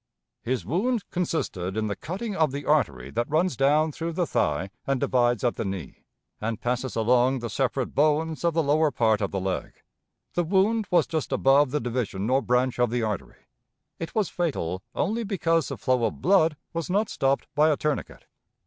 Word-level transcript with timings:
His 0.41 0.65
wound 0.65 1.07
consisted 1.11 1.77
in 1.77 1.85
the 1.85 1.95
cutting 1.95 2.35
of 2.35 2.51
the 2.51 2.65
artery 2.65 3.11
that 3.11 3.29
runs 3.29 3.55
down 3.55 3.91
through 3.91 4.13
the 4.13 4.25
thigh 4.25 4.71
and 4.87 4.99
divides 4.99 5.43
at 5.43 5.57
the 5.57 5.63
knee, 5.63 6.05
and 6.41 6.59
passes 6.59 6.95
along 6.95 7.37
the 7.37 7.51
separate 7.51 7.93
bones 7.93 8.43
of 8.43 8.55
the 8.55 8.63
lower 8.63 8.89
part 8.89 9.21
of 9.21 9.29
the 9.29 9.39
leg. 9.39 9.73
The 10.33 10.43
wound 10.43 10.87
was 10.89 11.05
just 11.05 11.31
above 11.31 11.69
the 11.69 11.79
division 11.79 12.31
or 12.31 12.41
branch 12.41 12.79
of 12.79 12.89
the 12.89 13.03
artery. 13.03 13.43
It 13.99 14.15
was 14.15 14.27
fatal 14.27 14.81
only 14.95 15.23
because 15.23 15.67
the 15.67 15.77
flow 15.77 16.05
of 16.05 16.19
blood 16.19 16.57
was 16.73 16.89
not 16.89 17.07
stopped 17.07 17.45
by 17.53 17.69
a 17.69 17.77
tourniquet. 17.77 18.25